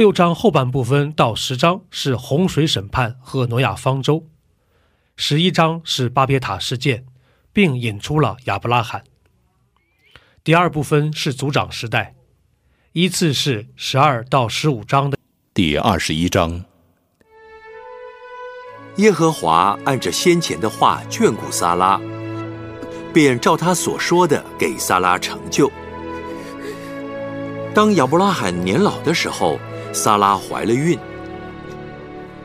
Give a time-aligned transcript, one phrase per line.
[0.00, 4.24] 六章后半部分到十章是洪水审判和挪亚方舟，
[5.14, 7.04] 十一章是巴别塔事件，
[7.52, 9.04] 并引出了亚伯拉罕。
[10.42, 12.14] 第二部分是族长时代，
[12.92, 15.18] 依次是十二到十五章的
[15.52, 16.64] 第二十一章。
[18.96, 22.00] 耶和华按着先前的话眷顾撒拉，
[23.12, 25.70] 便照他所说的给撒拉成就。
[27.74, 29.60] 当亚伯拉罕年老的时候。
[29.92, 30.98] 撒拉怀了孕，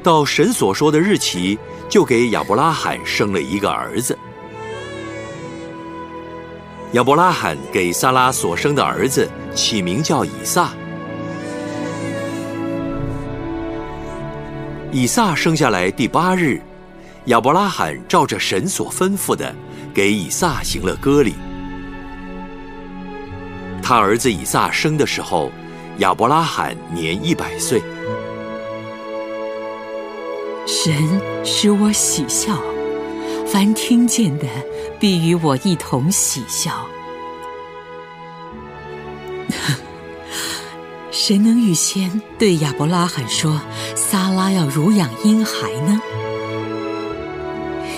[0.02, 1.58] 到神所说的日期，
[1.88, 4.18] 就给亚伯拉罕生了一个儿子。
[6.94, 10.72] 亚伯拉罕给撒拉所生的儿子起名叫以撒。
[14.92, 16.60] 以撒生下来第八日，
[17.26, 19.54] 亚伯拉罕照着神所吩咐的，
[19.94, 21.36] 给以撒行了割礼。
[23.84, 25.52] 他儿子以撒生的时候。
[26.00, 27.82] 亚伯拉罕年一百岁，
[30.68, 30.94] 神
[31.46, 32.62] 使我喜笑，
[33.48, 34.46] 凡听见的
[35.00, 36.86] 必与我一同喜笑。
[41.12, 43.62] 谁能预先对亚伯拉罕说
[43.96, 46.02] 撒拉要乳养婴孩呢？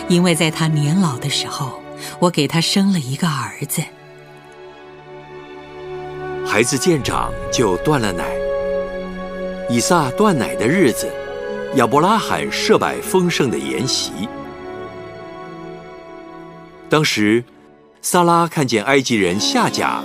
[0.08, 1.81] 因为在他年老的时候，
[2.19, 3.81] 我给他生了一个儿子。
[6.47, 8.24] 孩子见长就断了奶。
[9.69, 11.12] 以撒断奶的日子，
[11.75, 14.12] 亚伯拉罕设摆丰盛的筵席。
[16.90, 17.44] 当时，
[18.02, 20.02] 萨拉看见埃及人夏甲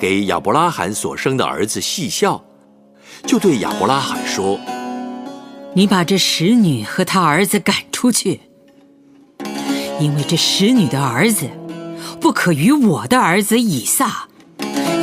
[0.00, 2.44] 给亚伯拉罕所生的儿子戏笑，
[3.24, 4.58] 就对亚伯拉罕说
[5.74, 8.40] ：“你把这使女和她儿子赶出去，
[10.00, 11.48] 因为这使女的儿子
[12.20, 14.26] 不可与我的儿子以撒。”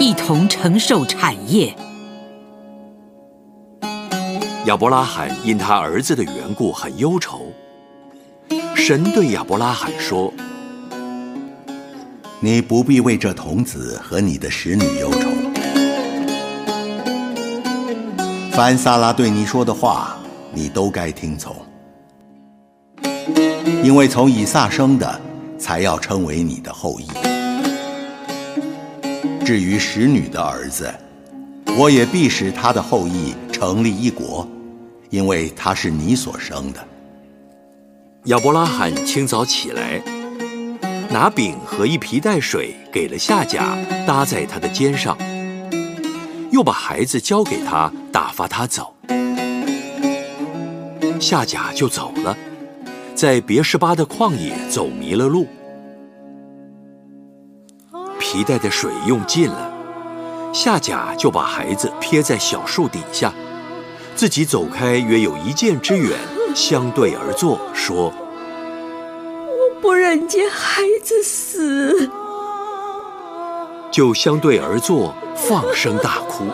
[0.01, 1.71] 一同承受产业。
[4.65, 7.53] 亚伯拉罕因他儿子的缘故很忧愁。
[8.75, 10.33] 神对亚伯拉罕说
[12.41, 15.29] ：“你不必为这童子和你的使女忧愁。
[18.53, 20.17] 凡萨拉对你说的话，
[20.51, 21.55] 你都该听从，
[23.83, 25.21] 因为从以撒生的，
[25.59, 27.05] 才要称为你的后裔。”
[29.43, 30.93] 至于使女的儿子，
[31.77, 34.47] 我也必使他的后裔成立一国，
[35.09, 36.79] 因为他是你所生的。
[38.25, 40.01] 亚伯拉罕清早起来，
[41.09, 43.75] 拿饼和一皮带水给了夏甲，
[44.05, 45.17] 搭在他的肩上，
[46.51, 48.95] 又把孩子交给他，打发他走。
[51.19, 52.37] 夏甲就走了，
[53.15, 55.47] 在别是巴的旷野走迷了路。
[58.31, 59.69] 皮带的水用尽了，
[60.53, 63.33] 夏甲就把孩子撇在小树底下，
[64.15, 66.17] 自己走开约有一箭之远，
[66.55, 68.05] 相对而坐，说
[69.51, 72.09] ：“我不忍见孩子死。”
[73.91, 76.45] 就相对而坐，放声大哭。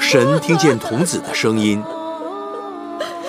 [0.00, 1.80] 神听见童子的声音，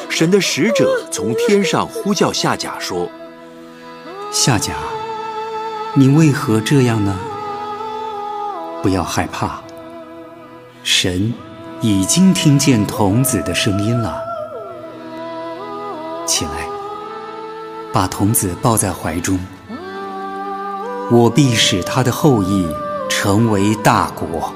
[0.09, 3.07] 神的使者从天上呼叫夏甲说
[4.33, 4.73] ：“夏甲。”
[5.95, 7.15] 你为何这样呢？
[8.81, 9.61] 不要害怕，
[10.83, 11.31] 神
[11.81, 14.19] 已经听见童子的声音了。
[16.25, 16.67] 起来，
[17.93, 19.37] 把童子抱在怀中，
[21.11, 22.67] 我必使他的后裔
[23.07, 24.51] 成为大国。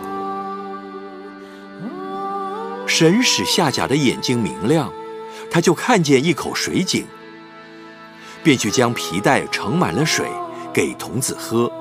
[2.87, 4.91] 神使夏甲的眼睛明亮，
[5.51, 7.05] 他就看见一口水井，
[8.41, 10.25] 便去将皮带盛满了水。
[10.77, 11.71] 给童子喝，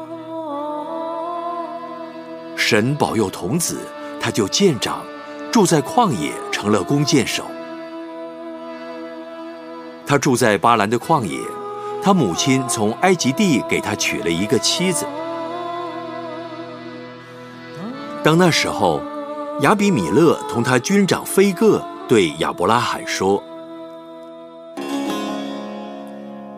[2.57, 3.79] 神保佑童子，
[4.19, 5.05] 他就见长，
[5.53, 7.45] 住在旷野，成了弓箭手。
[10.07, 11.39] 他住在巴兰的旷野，
[12.03, 15.05] 他母亲从埃及地给他娶了一个妻子。
[18.25, 19.03] 当那时候，
[19.61, 23.45] 亚比米勒同他军长菲戈对亚伯拉罕说：“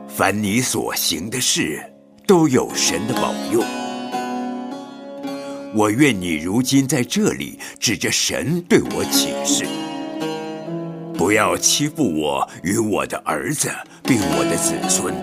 [0.07, 1.83] 凡你所行的事。”
[2.29, 3.65] 都有神的保佑，
[5.75, 9.65] 我愿你如今在这里指着神对我起誓，
[11.17, 13.71] 不要欺负我与我的儿子，
[14.03, 15.15] 并我的子孙。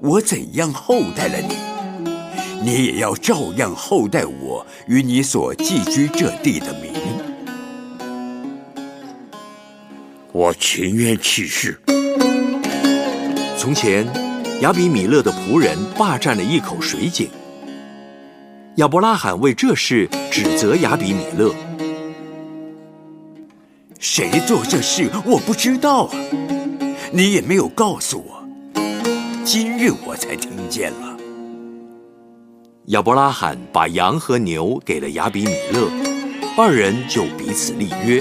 [0.00, 1.54] 我怎样厚待了你，
[2.64, 6.94] 你也要照样厚待我与你所寄居这地的民。
[10.32, 11.78] 我情愿起誓。
[13.58, 14.06] 从前，
[14.60, 17.30] 亚比米勒的仆人霸占了一口水井。
[18.76, 21.54] 亚伯拉罕为这事指责亚比米勒
[24.00, 25.08] ：“谁做这事？
[25.24, 26.10] 我不知道啊，
[27.12, 28.42] 你也没有告诉我。
[29.44, 31.16] 今日我才听见了。”
[32.86, 35.88] 亚伯拉罕把羊和牛给了亚比米勒，
[36.56, 38.20] 二人就彼此立约。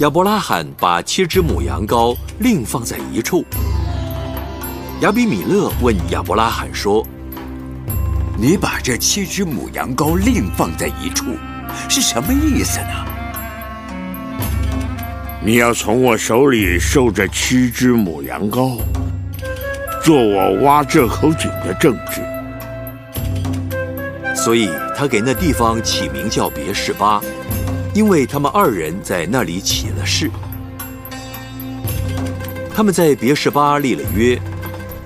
[0.00, 3.42] 亚伯拉罕把七只母羊羔另放在一处。
[5.00, 7.02] 亚比米勒问亚伯拉罕说
[8.36, 11.24] ：“你把这七只母羊羔另放在一处，
[11.88, 13.06] 是什么意思呢？”
[15.42, 18.78] 你要从我手里收这七只母羊羔，
[20.04, 22.20] 做我挖这口井的证据。
[24.34, 27.18] 所以他给那地方起名叫别是巴。
[27.96, 30.30] 因为他们二人在那里起了誓，
[32.74, 34.38] 他们在别是巴立了约，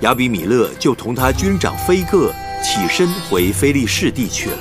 [0.01, 4.57] 亚比米勒就同他军长菲戈起身回菲利士地去了。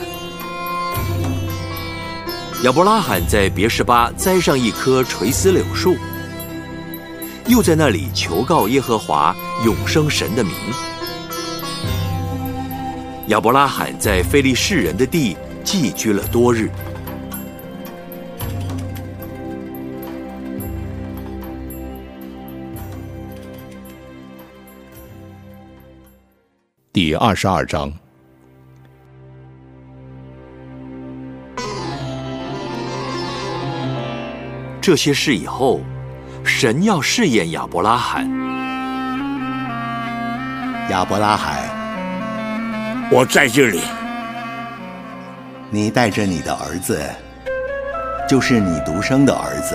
[2.63, 5.97] 亚伯拉罕在别是巴栽上一棵垂丝柳树，
[7.49, 9.35] 又在那里求告耶和华
[9.65, 10.55] 永生神的名。
[13.27, 16.71] 亚伯拉罕在菲利士人的地寄居了多日。
[27.03, 27.91] 第二十二章。
[34.83, 35.81] 这些事以后，
[36.45, 38.29] 神要试验亚伯拉罕。
[40.91, 41.63] 亚伯拉罕，
[43.11, 43.81] 我在这里。
[45.71, 47.01] 你带着你的儿子，
[48.29, 49.75] 就是你独生的儿子，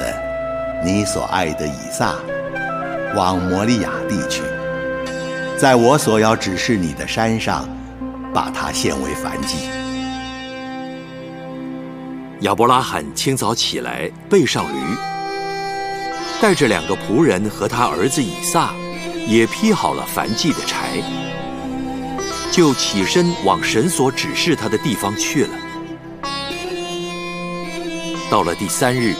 [0.86, 2.14] 你所爱的以撒，
[3.16, 4.44] 往摩利亚地去。
[5.58, 7.66] 在我所要指示你的山上，
[8.34, 9.70] 把它献为燔祭。
[12.42, 14.78] 亚伯拉罕清早起来，背上驴，
[16.42, 18.74] 带着两个仆人和他儿子以撒，
[19.26, 21.02] 也劈好了燔祭的柴，
[22.52, 25.54] 就起身往神所指示他的地方去了。
[28.30, 29.16] 到了第三日，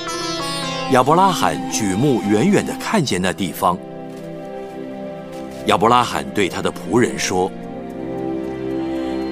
[0.92, 3.80] 亚伯拉罕举目远远的看见那地方。
[5.68, 7.52] 亚伯拉罕对他的仆人说：“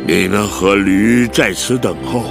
[0.08, 2.24] 你们和驴在此等候，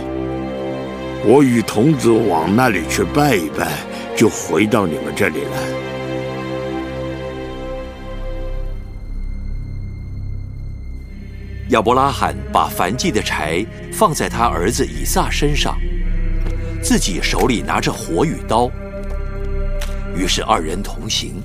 [1.25, 3.69] 我与童子往那里去拜一拜，
[4.17, 5.51] 就回到你们这里来。”
[11.71, 15.79] 亚伯拉罕把燔祭的柴放在他儿子以撒身上，
[16.83, 18.69] 自己手里拿着火与刀。
[20.17, 21.41] 于是二人同行。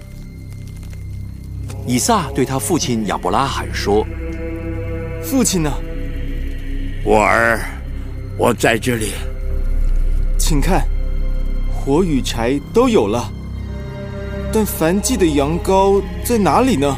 [1.87, 4.05] 以撒对他父亲亚伯拉罕说
[5.23, 5.71] ：“父亲呢？
[7.05, 7.61] 我儿，
[8.37, 9.13] 我在这里。
[10.37, 10.85] 请看，
[11.71, 13.31] 火与柴都有了，
[14.51, 16.97] 但燔祭的羊羔在哪里呢？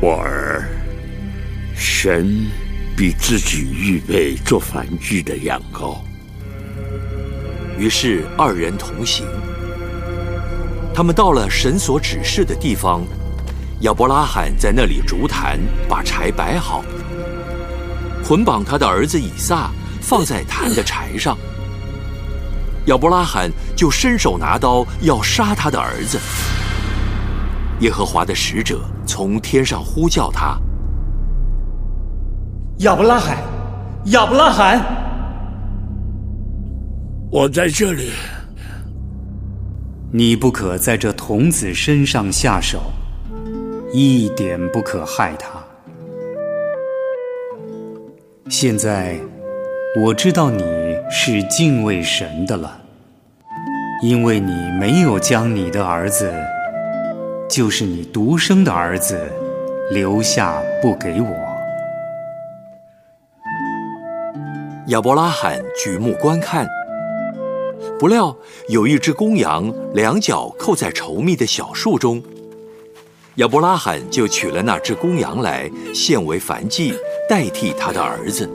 [0.00, 0.66] 我儿，
[1.76, 2.46] 神
[2.96, 5.98] 比自己预备做燔祭的羊羔。”
[7.78, 9.26] 于是二人同行。
[10.94, 13.02] 他们到了神所指示的地方，
[13.80, 15.58] 亚伯拉罕在那里竹坛，
[15.88, 16.84] 把柴摆好，
[18.22, 19.70] 捆绑他的儿子以撒，
[20.00, 21.36] 放在坛的柴上。
[22.86, 26.18] 亚伯拉罕就伸手拿刀要杀他的儿子。
[27.80, 30.58] 耶和华的使者从天上呼叫他
[32.80, 33.38] ：“亚伯拉罕，
[34.06, 34.80] 亚伯拉罕，
[37.30, 38.10] 我在这里。”
[40.14, 42.82] 你不可在这童子身上下手，
[43.94, 45.48] 一点不可害他。
[48.50, 49.18] 现在
[50.04, 50.62] 我知道你
[51.10, 52.78] 是敬畏神的了，
[54.02, 56.30] 因为你没有将你的儿子，
[57.48, 59.18] 就是你独生的儿子，
[59.90, 61.34] 留下不给我。
[64.88, 66.68] 亚伯拉罕举目观看。
[67.98, 68.36] 不料
[68.68, 72.22] 有一只公羊，两脚扣在稠密的小树中。
[73.36, 76.94] 亚伯拉罕就取了那只公羊来献为燔祭，
[77.28, 78.50] 代替他的儿子。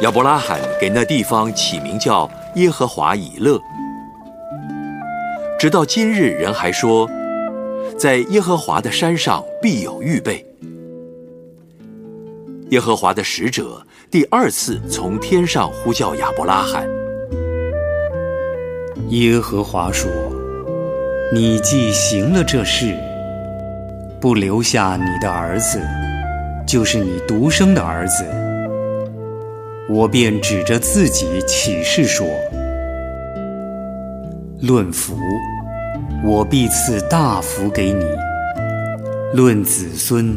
[0.00, 3.58] 亚伯拉罕给那地方起名叫耶和华以勒。
[5.58, 7.08] 直到今日，人还说，
[7.96, 10.44] 在耶和华的山上必有预备。
[12.70, 16.86] 耶和华的使者第二次从天上呼叫亚伯拉罕。
[19.10, 20.10] 耶和华说
[21.32, 22.94] ：“你既行了这事，
[24.20, 25.80] 不留下你的儿子，
[26.66, 28.24] 就是你独生的儿子，
[29.88, 32.26] 我便指着自己起誓说：
[34.60, 35.16] 论福。”
[36.26, 38.02] 我必赐大福给你。
[39.34, 40.34] 论子孙，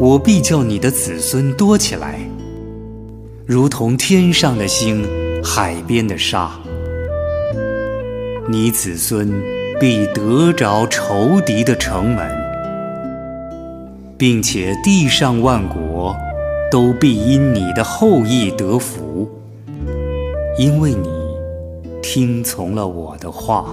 [0.00, 2.18] 我必叫你的子孙多起来，
[3.46, 5.06] 如同天上的星，
[5.44, 6.50] 海边的沙。
[8.50, 9.30] 你子孙
[9.78, 12.26] 必得着仇敌的城门，
[14.16, 16.16] 并且地上万国
[16.70, 19.30] 都必因你的后裔得福，
[20.56, 21.10] 因为你
[22.02, 23.66] 听从了我的话。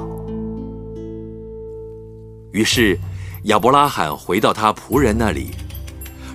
[2.52, 3.00] 于是，
[3.44, 5.52] 亚伯拉罕回到他仆人那里，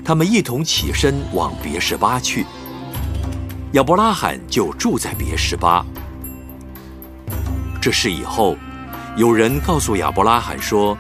[0.03, 2.47] 他们一同起身往别是巴去。
[3.73, 5.85] 亚伯拉罕就住在别是巴。
[7.81, 8.57] 这事以后，
[9.17, 10.97] 有人告诉亚伯拉罕说：“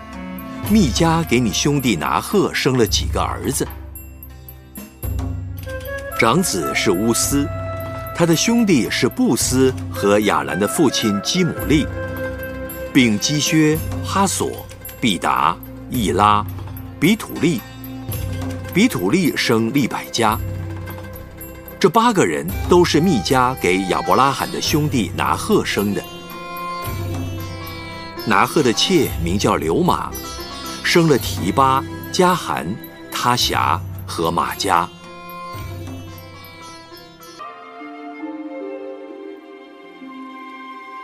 [0.70, 3.68] 密加给你兄弟拿赫生了几个儿子，
[6.18, 7.46] 长子是乌斯，
[8.16, 11.86] 他的兄弟是布斯和亚兰的父亲基姆利，
[12.92, 14.50] 并基薛、哈索。”
[15.02, 15.56] 毕达、
[15.88, 16.44] 易拉、
[17.00, 17.58] 比土利、
[18.74, 20.38] 比土利生利百加。
[21.78, 26.04] 这八个人都是密加给亚伯拉罕的兄弟拿赫生的。
[28.30, 30.08] 拿赫的妾名叫刘马，
[30.84, 32.64] 生了提巴、加罕、
[33.10, 34.88] 他辖和马加。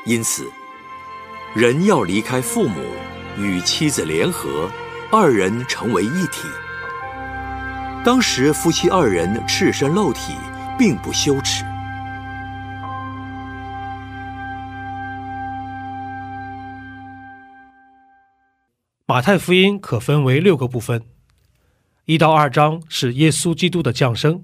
[0.04, 0.48] 因此，
[1.52, 2.80] 人要离开父母。
[3.36, 4.70] 与妻子联合，
[5.10, 6.46] 二人成为一体。
[8.04, 10.36] 当时夫妻二人赤身露体，
[10.78, 11.64] 并不羞耻。
[19.08, 21.04] 马太福音可分为六个部分，
[22.06, 24.42] 一到二章是耶稣基督的降生，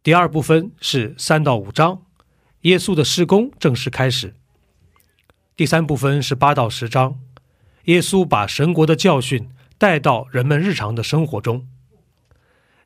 [0.00, 2.02] 第二部分是三到五章，
[2.60, 4.36] 耶稣的施工正式开始，
[5.56, 7.18] 第三部分是八到十章。
[7.86, 11.66] 耶稣把神国的教训带到人们日常的生活中。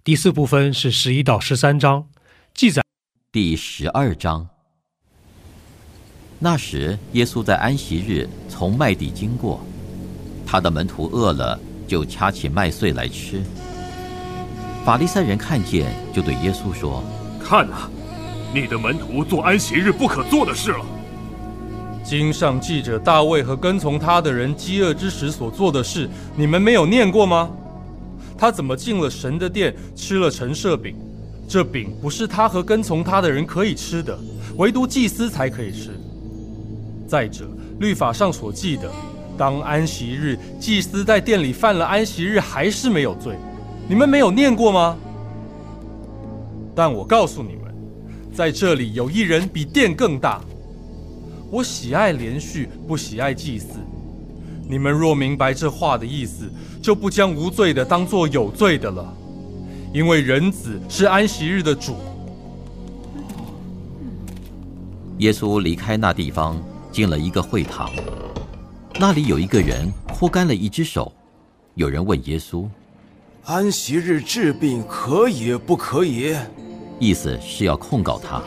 [0.02, 2.08] 第四部分是十一到十三章，
[2.54, 2.82] 记载。
[3.30, 4.48] 第十二章。
[6.38, 9.62] 那时，耶稣在安息日从麦地经过，
[10.52, 13.42] 他的门徒饿了，就掐起麦穗来吃。
[14.84, 17.02] 法利赛人看见，就对耶稣说
[17.42, 17.88] ：“看呐，
[18.52, 20.84] 你的门徒做安息日不可做的事了。”
[22.04, 26.06] 经上记着大卫和跟从他的人饥饿之时所做的事，
[26.36, 27.50] 你们没有念过吗？
[28.36, 30.94] 他怎么进了神的殿，吃了陈设饼？
[31.48, 34.18] 这饼不是他和跟从他的人可以吃的，
[34.58, 35.98] 唯独祭司才可以吃。
[37.08, 38.90] 再者，律法上所记的，
[39.36, 43.36] 当安息日，祭司在殿里犯了安息日，还是没有罪。
[43.88, 44.96] 你们没有念过吗？
[46.74, 47.74] 但我告诉你们，
[48.34, 50.40] 在这里有一人比殿更大。
[51.50, 53.74] 我喜爱连续，不喜爱祭祀。
[54.68, 59.12] 你们若明白这话的意思，就不将无罪的当作有罪的了。
[59.92, 61.96] 因为人子是安息日的主。
[65.18, 66.56] 耶稣离开那地方，
[66.90, 67.90] 进了一个会堂，
[68.98, 71.12] 那里有一个人枯干了一只手。
[71.74, 72.68] 有人问耶稣
[73.44, 76.36] ：“安息日治病可以不可以？”
[77.00, 78.42] 意思是要控告他。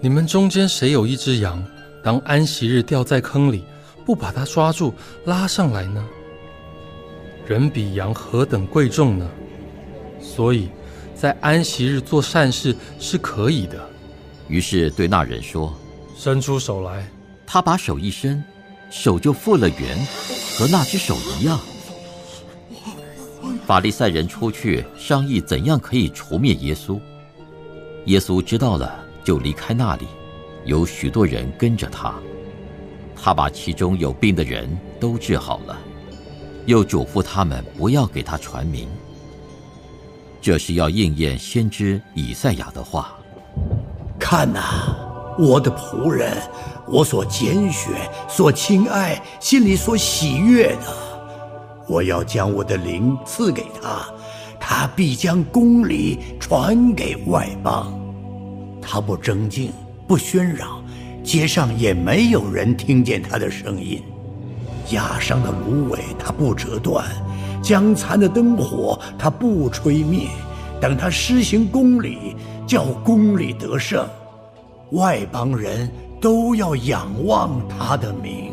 [0.00, 1.64] 你们中间谁有一只羊，
[2.02, 3.64] 当安息日掉在坑里，
[4.04, 4.92] 不把它抓住
[5.24, 6.04] 拉上来呢？
[7.46, 9.30] 人比羊何等贵重呢？
[10.20, 10.68] 所以，
[11.14, 13.80] 在安息日做善事是可以的。
[14.48, 15.72] 于是对那人说
[16.16, 17.08] ：“伸出手来。”
[17.46, 18.42] 他把手一伸，
[18.92, 19.98] 手就复了原，
[20.56, 21.58] 和那只手一样。
[23.66, 27.00] 法利赛人出去商议怎样可以除灭耶稣。
[28.04, 29.00] 耶稣知道了。
[29.24, 30.08] 就离开那里，
[30.64, 32.12] 有许多人跟着他。
[33.14, 34.68] 他把其中有病的人
[34.98, 35.78] 都治好了，
[36.66, 38.88] 又嘱咐他们不要给他传名。
[40.40, 43.16] 这是要应验先知以赛亚的话
[44.18, 44.60] ：“看呐，
[45.38, 46.36] 我的仆人，
[46.86, 47.92] 我所拣选、
[48.28, 50.86] 所亲爱、心里所喜悦的，
[51.88, 54.04] 我要将我的灵赐给他，
[54.60, 57.92] 他必将公理传给外邦。
[58.80, 59.72] 他不争竞，
[60.06, 60.82] 不喧嚷，
[61.22, 64.02] 街上也没有人听见他的声音。
[64.90, 67.04] 压伤的芦苇他不折断，
[67.62, 70.28] 将残的灯火他不吹灭。
[70.80, 72.34] 等他施行公理，
[72.66, 74.04] 叫公理得胜，
[74.92, 78.52] 外邦人都要仰望他的名。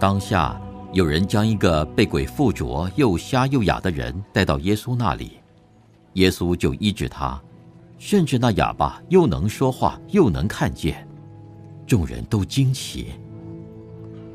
[0.00, 0.58] 当下
[0.92, 5.32] 有人将一个被鬼附着、又瞎又哑的人带到耶稣那里，
[6.14, 7.38] 耶稣就医治他，
[7.98, 11.06] 甚至那哑巴又能说话又能看见。
[11.86, 13.08] 众人都惊奇。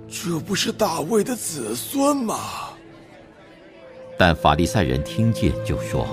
[0.07, 2.37] 这不是大卫的子孙吗？
[4.19, 6.05] 但法利赛人听见就说。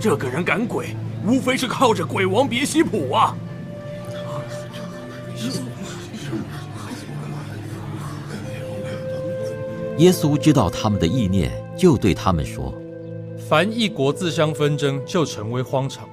[0.00, 3.36] 这个人赶鬼，无非是靠着鬼王别西卜啊！
[9.98, 12.74] 耶稣知道他们的意念，就对他们说
[13.48, 16.06] ：“凡一国自相纷争，就成为荒场；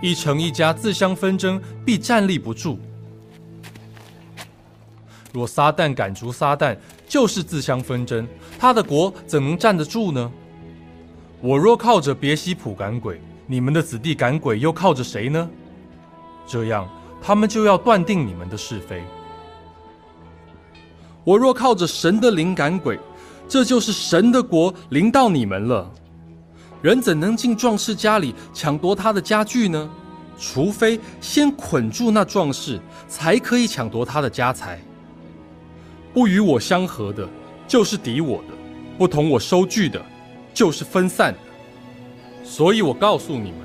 [0.00, 2.78] 一城一家自相纷争，必站立不住。
[5.32, 6.76] 若撒旦赶逐撒旦，
[7.06, 8.26] 就是自相纷争，
[8.58, 10.30] 他的国怎能站得住呢？”
[11.42, 15.50] 我若靠着别西卜赶鬼，你们的子弟赶鬼又靠着谁呢？
[16.46, 16.88] 这样，
[17.22, 19.02] 他们就要断定你们的是非。
[21.24, 22.98] 我若靠着神的灵感鬼，
[23.48, 25.90] 这就是神的国临到你们了。
[26.82, 29.90] 人怎能进壮士家里抢夺他的家具呢？
[30.38, 34.80] 除非先捆住那壮士，才可以抢夺他的家财。
[36.14, 37.28] 不与我相合的，
[37.68, 38.54] 就是敌我的；
[38.96, 40.00] 不同我收据的。
[40.52, 41.38] 就是分散的，
[42.44, 43.60] 所以我告诉你们，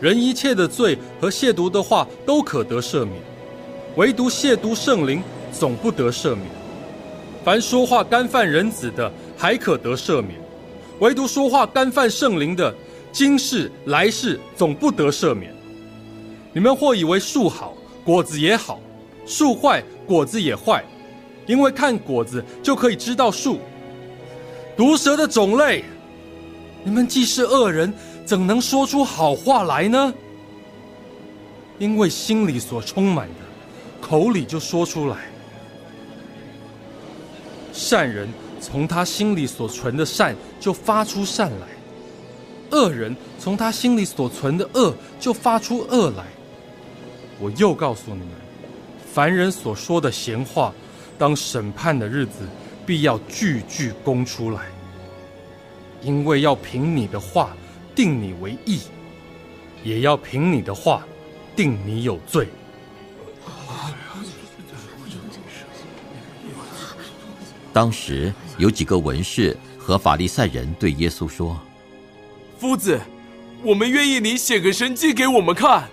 [0.00, 3.12] 人一切的罪和亵渎的话都可得赦免，
[3.96, 6.46] 唯独亵渎圣灵总不得赦免。
[7.44, 10.38] 凡说话干犯人子的，还可得赦免；
[11.00, 12.74] 唯独说话干犯圣灵的，
[13.12, 15.54] 今世来世总不得赦免。
[16.52, 18.80] 你们或以为树好，果子也好；
[19.26, 20.82] 树坏，果子也坏，
[21.46, 23.58] 因为看果子就可以知道树。
[24.78, 25.84] 毒蛇的种类。
[26.82, 27.92] 你们既是恶人，
[28.30, 30.14] 怎能说出好话来呢？
[31.80, 33.34] 因为心里所充满的，
[34.00, 35.16] 口里就说出来。
[37.72, 38.28] 善人
[38.60, 41.66] 从他心里所存的善就发出善来，
[42.70, 46.24] 恶人从他心里所存的恶就发出恶来。
[47.40, 48.28] 我又告诉你们，
[49.12, 50.72] 凡人所说的闲话，
[51.18, 52.48] 当审判的日子，
[52.86, 54.66] 必要句句供出来。
[56.00, 57.50] 因为要凭你的话
[58.00, 58.80] 定你为义，
[59.84, 61.06] 也要凭你的话
[61.54, 62.48] 定你有罪。
[67.74, 71.60] 当时有几个文士和法利赛人对耶稣说
[72.58, 72.98] ：“夫子，
[73.62, 75.86] 我们愿意你写个神迹给我们看。”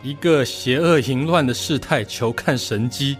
[0.00, 3.16] 一个邪恶淫乱的事态求看神迹，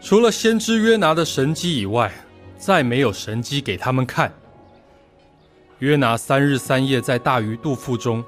[0.00, 2.10] 除了先知约拿的神迹以外。
[2.60, 4.32] 再没有神迹给他们看。
[5.80, 8.24] 约拿三日三夜在大鱼肚腹中，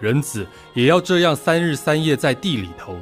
[0.00, 2.98] 人子也要这样三日三夜在地里头。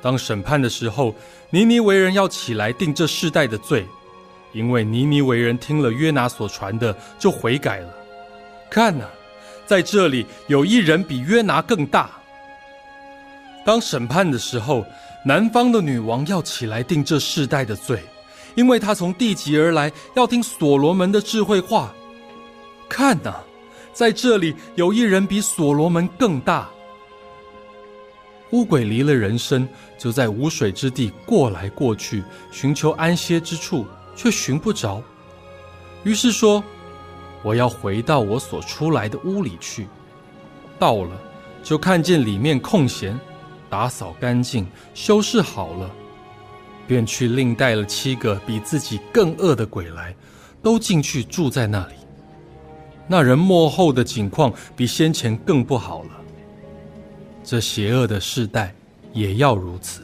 [0.00, 1.12] 当审判的时候，
[1.50, 3.84] 尼尼为人要起来定这世代的罪，
[4.52, 7.92] 因为尼尼为人听了约拿所传的就悔改了。
[8.70, 9.06] 看呐，
[9.66, 12.10] 在这里有一人比约拿更大。
[13.66, 14.86] 当审判的时候，
[15.24, 18.00] 南方的女王要起来定这世代的罪。
[18.54, 21.92] 因为他从地极而来，要听所罗门的智慧话。
[22.88, 23.34] 看呐，
[23.92, 26.68] 在这里有一人比所罗门更大。
[28.50, 35.02] 乌鬼离了人身，就在无水之地过来过去，寻求安歇之处，却寻不着。
[36.02, 36.64] 于是说
[37.44, 39.86] ：“我要回到我所出来的屋里去。”
[40.80, 41.10] 到了，
[41.62, 43.20] 就看见里面空闲，
[43.68, 45.90] 打扫干净，修饰好了。
[46.86, 50.16] 便去另带了七个比自己更恶的鬼来，
[50.62, 51.94] 都进去住在那里。
[53.08, 56.10] 那人幕后的景况比先前更不好了。
[57.42, 58.74] 这邪恶的世代
[59.12, 60.02] 也要如此。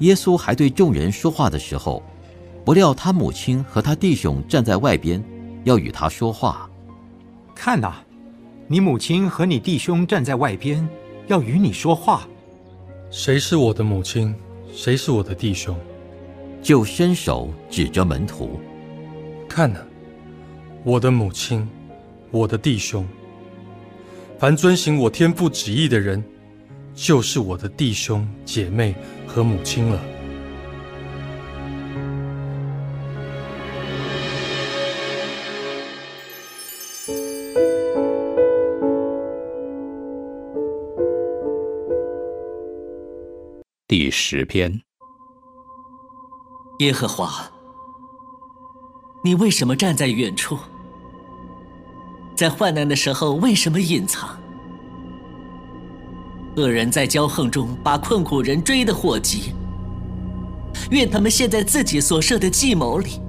[0.00, 2.02] 耶稣还对众人说话的时候，
[2.64, 5.22] 不料他母亲和他弟兄站在外边，
[5.62, 6.68] 要与他说话。
[7.54, 7.94] 看呐，
[8.66, 10.86] 你母亲和你弟兄站在外边，
[11.28, 12.26] 要与你说话。
[13.08, 14.34] 谁是我的母亲？
[14.72, 15.78] 谁是我的弟兄？
[16.60, 18.58] 就伸手指着门徒，
[19.48, 19.78] 看呢，
[20.82, 21.68] 我的母亲，
[22.34, 23.06] 我的弟兄。
[24.40, 26.22] 凡遵行我天父旨意的人
[26.92, 28.92] 就是我的弟兄姐妹
[29.24, 30.02] 和母亲了。
[43.86, 44.82] 第十篇。
[46.80, 47.48] 耶和华
[49.22, 50.58] 你为什么站在远处？
[52.34, 54.28] 在患难的时候，为什么隐藏？
[56.56, 59.52] 恶人在骄横中把困苦人追得火急，
[60.90, 63.20] 愿他们陷在自己所设的计谋里，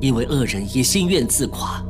[0.00, 1.82] 因为恶人也心愿自夸，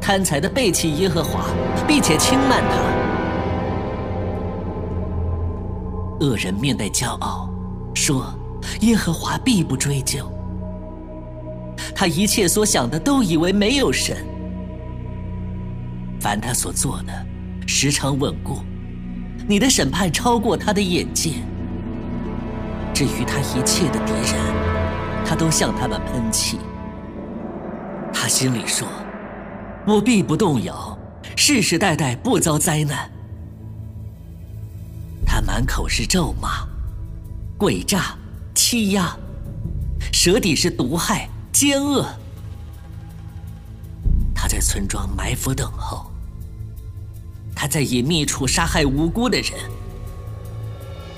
[0.00, 1.44] 贪财的背弃耶和华，
[1.86, 2.76] 并且轻慢他。
[6.20, 7.50] 恶人面带骄傲，
[7.94, 8.32] 说
[8.80, 10.26] ：“耶和华必不追究。”
[11.94, 14.16] 他一切所想的都以为没有神，
[16.20, 17.12] 凡他所做的。
[17.64, 18.58] 时常稳固，
[19.46, 21.34] 你的审判超过他的眼界。
[22.92, 26.58] 至于他一切的敌人，他都向他们喷气。
[28.12, 28.86] 他心里说
[29.86, 30.98] ：“我必不动摇，
[31.36, 33.10] 世世代代不遭灾难。”
[35.24, 36.66] 他满口是咒骂、
[37.58, 38.16] 诡诈、
[38.54, 39.16] 欺压，
[40.12, 41.28] 舌底是毒害、
[41.62, 42.04] 奸恶。
[44.34, 46.10] 他在村庄埋伏等候。
[47.54, 49.52] 他在隐秘处杀害无辜的人，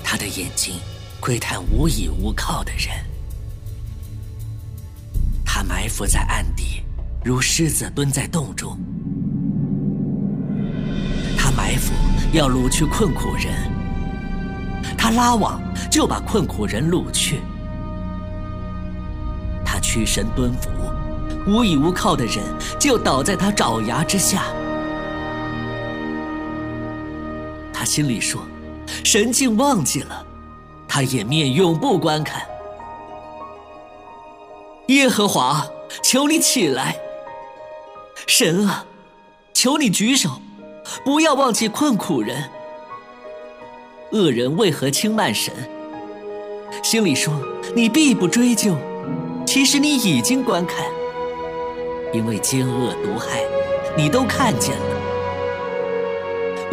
[0.03, 0.75] 他的眼睛
[1.19, 2.89] 窥探无依无靠的人，
[5.43, 6.83] 他埋伏在暗地，
[7.23, 8.77] 如狮子蹲在洞中。
[11.35, 11.91] 他埋伏
[12.33, 13.51] 要掳去困苦人，
[14.95, 17.41] 他拉网就把困苦人掳去。
[19.95, 20.69] 屈身蹲伏，
[21.47, 22.43] 无依无靠的人
[22.77, 24.43] 就倒在他爪牙之下。
[27.71, 28.41] 他心里说
[29.05, 30.25] ：“神竟忘记了，
[30.85, 32.41] 他掩面永不观看。
[34.87, 35.65] 耶和华，
[36.03, 36.97] 求你起来！
[38.27, 38.85] 神啊，
[39.53, 40.41] 求你举手，
[41.05, 42.49] 不要忘记困苦人。
[44.11, 45.53] 恶人为何轻慢神？
[46.83, 47.33] 心里说
[47.73, 48.75] 你必不追究，
[49.55, 50.85] 其实你已经观看，
[52.11, 53.41] 因为奸恶毒害，
[53.95, 54.85] 你都看见了。”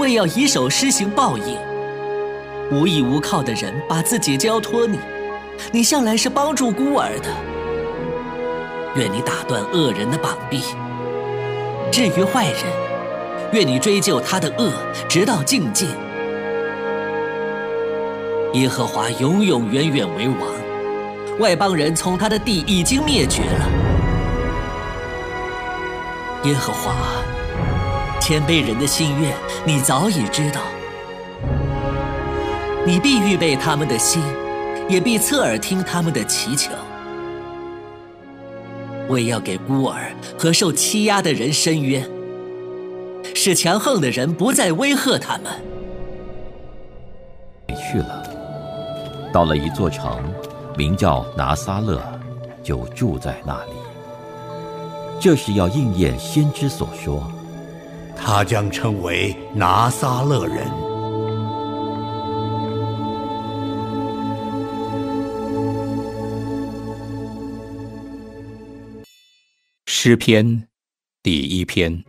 [0.01, 1.57] 为要以手施行报应，
[2.73, 4.99] 无依无靠的人把自己交托你，
[5.71, 7.29] 你向来是帮助孤儿的。
[8.97, 10.61] 愿你打断恶人的膀臂。
[11.93, 12.65] 至于坏人，
[13.53, 14.73] 愿你追究他的恶，
[15.09, 15.87] 直到境界。
[18.55, 20.52] 耶和华永永远远为王，
[21.39, 23.69] 外邦人从他的地已经灭绝了。
[26.45, 26.95] 耶和华。
[28.21, 30.61] 谦卑人的心愿，你早已知道。
[32.87, 34.23] 你必预备他们的心，
[34.89, 36.71] 也必侧耳听他们的祈求。
[39.09, 42.09] 为要给孤儿和受欺压的人伸冤，
[43.35, 45.47] 使强横的人不再威吓他们。
[47.71, 48.23] 去了，
[49.33, 50.23] 到了一座城，
[50.77, 52.03] 名叫拿撒勒，
[52.63, 53.73] 就住在那里。
[55.21, 57.31] 这是要应验先知所说。
[58.17, 60.67] 他将称为拿撒勒人。
[69.87, 70.69] 诗篇
[71.23, 72.05] 第一篇。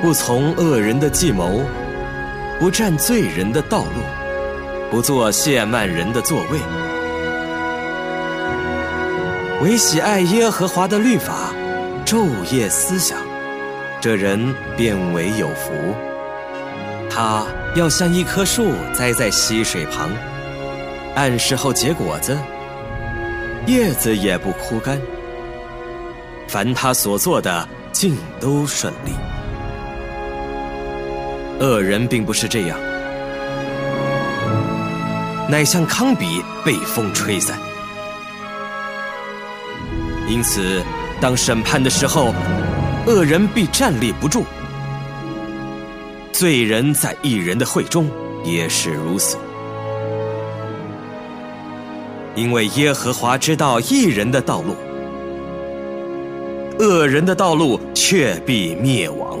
[0.00, 1.60] 不从恶人的计谋，
[2.58, 4.02] 不占罪人的道路，
[4.90, 6.58] 不做亵慢人的座位。
[9.62, 11.52] 唯喜爱耶和华的律法，
[12.04, 13.18] 昼夜思想，
[14.00, 15.72] 这人便为有福。
[17.08, 17.44] 他
[17.76, 20.10] 要像一棵树栽在溪水旁，
[21.14, 22.36] 按时候结果子，
[23.66, 25.00] 叶子也不枯干。
[26.48, 29.12] 凡他所做的，尽都顺利。
[31.60, 32.78] 恶人并不是这样，
[35.50, 37.58] 乃像糠秕被风吹散。
[40.28, 40.80] 因此，
[41.20, 42.32] 当审判的时候，
[43.06, 44.42] 恶人必站立不住；
[46.32, 48.08] 罪人在一人的会中
[48.44, 49.36] 也是如此。
[52.36, 54.76] 因为耶和华知道一人的道路，
[56.78, 59.40] 恶人的道路却必灭亡。